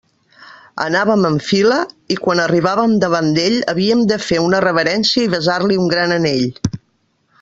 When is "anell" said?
6.17-6.49